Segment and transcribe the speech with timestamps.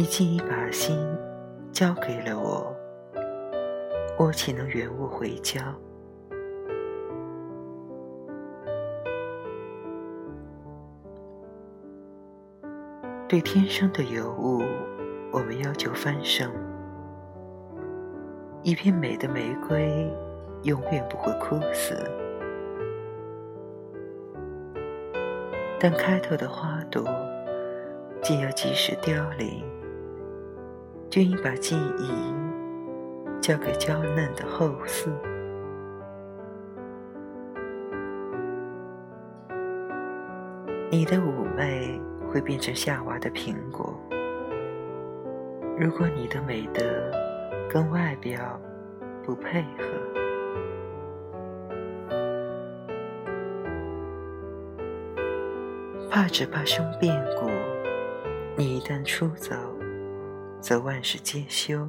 [0.00, 0.96] 你竟已把心
[1.70, 2.74] 交给了我，
[4.18, 5.60] 我岂能原物回交？
[13.28, 14.62] 对天生的尤物，
[15.30, 16.50] 我们要求繁盛。
[18.62, 20.10] 一片美的玫瑰，
[20.62, 21.94] 永远不会枯死。
[25.78, 27.04] 但开头的花朵，
[28.22, 29.62] 既要及时凋零，
[31.10, 32.10] 就应把记忆
[33.40, 35.10] 交给娇嫩的后嗣。
[40.90, 42.00] 你的妩媚。
[42.30, 43.92] 会变成夏娃的苹果。
[45.76, 46.80] 如果你的美德
[47.68, 48.56] 跟外表
[49.24, 49.84] 不配合，
[56.08, 57.50] 怕只怕生变故。
[58.56, 59.56] 你一旦出走，
[60.60, 61.88] 则万事皆休，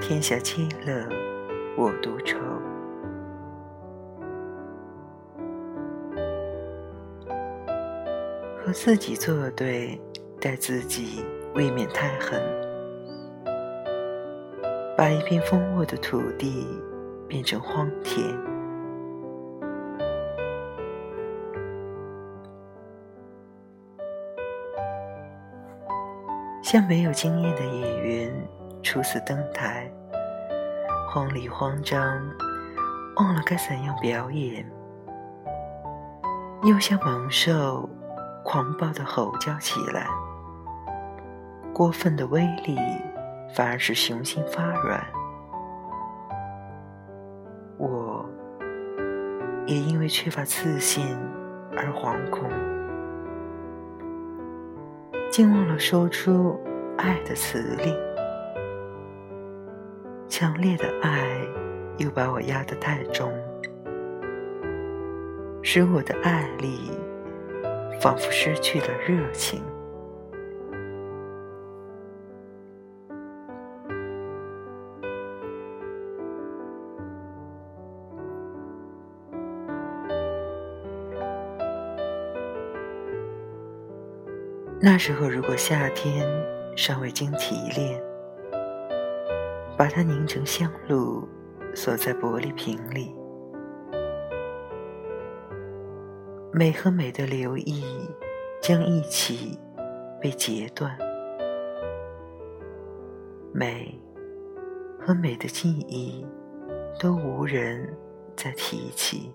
[0.00, 1.08] 天下皆乐，
[1.76, 2.38] 我独愁。
[8.64, 10.00] 和自己作对，
[10.40, 12.40] 待自己未免太狠，
[14.96, 16.64] 把一片丰沃的土地
[17.26, 18.24] 变成荒田，
[26.70, 28.48] 像没有经验的演员
[28.82, 29.90] 初次登台，
[31.08, 31.98] 慌里慌张，
[33.16, 34.70] 忘了该怎样表演，
[36.64, 37.88] 又像猛兽。
[38.44, 40.08] 狂暴的吼叫起来，
[41.72, 42.78] 过分的威力
[43.54, 45.02] 反而使雄心发软。
[47.78, 48.28] 我
[49.66, 51.16] 也因为缺乏自信
[51.74, 52.46] 而惶恐，
[55.38, 56.58] 竟忘了说出
[56.96, 57.96] 爱的词令。
[60.28, 61.38] 强烈的爱
[61.96, 63.32] 又把我压得太重，
[65.62, 66.90] 使我的爱力。
[68.00, 69.62] 仿佛失去了热情。
[84.80, 86.24] 那时候，如果夏天
[86.76, 88.00] 尚未经提炼，
[89.76, 91.28] 把它凝成香露，
[91.74, 93.12] 锁在玻璃瓶里。
[96.52, 97.82] 美和美的留意
[98.62, 99.58] 将一起
[100.20, 100.96] 被截断，
[103.52, 104.00] 美
[105.00, 106.24] 和美的记忆
[107.00, 107.92] 都无人
[108.36, 109.34] 再提起。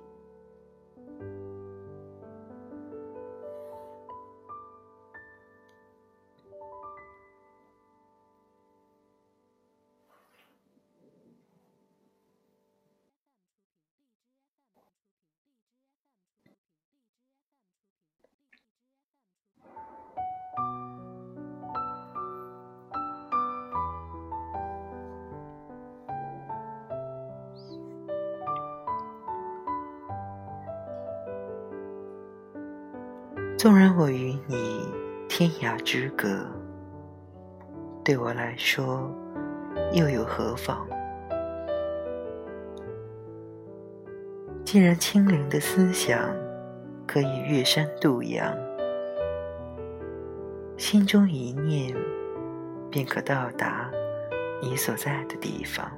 [33.57, 34.85] 纵然我与你
[35.29, 36.27] 天涯之隔，
[38.03, 39.09] 对我来说
[39.93, 40.85] 又有何妨？
[44.65, 46.29] 既然清灵的思想
[47.07, 48.53] 可以越山渡洋，
[50.75, 51.95] 心中一念
[52.91, 53.89] 便可到达
[54.61, 55.89] 你所在的地方。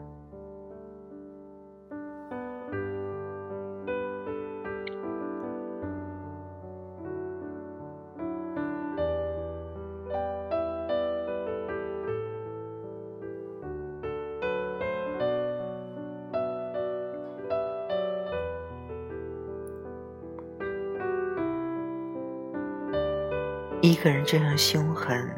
[23.86, 25.30] 一个人这样凶狠，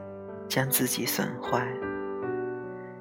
[0.47, 1.67] 将自己损坏，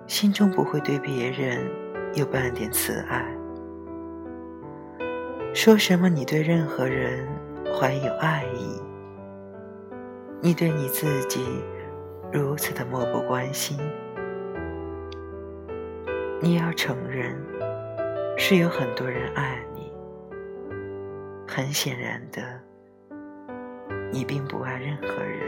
[0.08, 1.70] 心中不会对别人
[2.14, 3.24] 有半点慈爱。
[5.54, 7.24] 说什么你对任何人
[7.72, 8.82] 怀有爱意，
[10.40, 11.62] 你对你自己
[12.32, 13.78] 如此的漠不关心，
[16.42, 17.40] 你要承认，
[18.36, 19.92] 是有很多人爱你。
[21.46, 22.65] 很显然的。
[24.12, 25.40] 你并不爱任何人，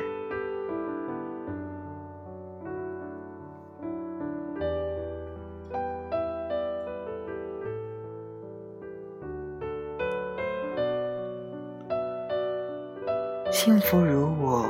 [13.50, 14.66] 幸福如我，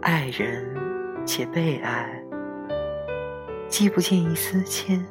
[0.00, 0.64] 爱人
[1.26, 2.22] 且被爱，
[3.68, 5.04] 既不见一丝牵，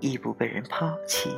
[0.00, 1.30] 亦不被人抛弃。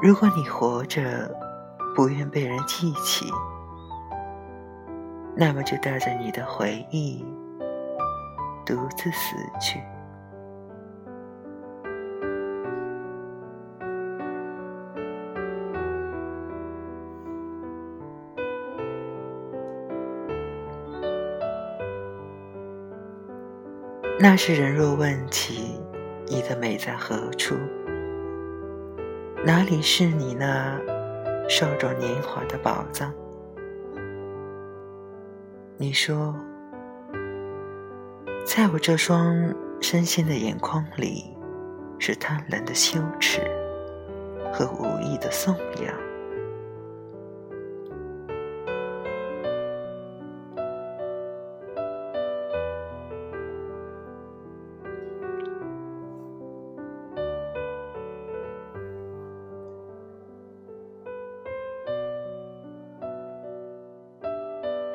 [0.00, 1.28] 如果你活着，
[1.92, 3.26] 不愿被人记起，
[5.34, 7.26] 那么就带着你的回忆，
[8.64, 9.80] 独自死去。
[24.20, 25.80] 那时人若问起，
[26.28, 27.56] 你的美在何处？
[29.44, 30.78] 哪里是你那
[31.48, 33.12] 少壮年华的宝藏？
[35.76, 36.34] 你说，
[38.44, 41.36] 在我这双深陷的眼眶里，
[42.00, 43.40] 是贪婪的羞耻
[44.52, 46.07] 和无意的颂扬。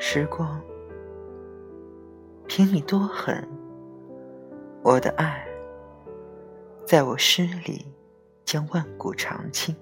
[0.06, 0.62] 时光，
[2.46, 3.48] 凭你多狠，
[4.84, 5.48] 我的爱，
[6.86, 7.86] 在我诗里
[8.44, 9.74] 将万古长青。